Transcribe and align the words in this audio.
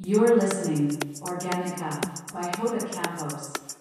You're 0.00 0.34
listening 0.34 0.90
Organica 1.22 2.32
by 2.32 2.42
Hoda 2.50 2.92
Campos. 2.92 3.73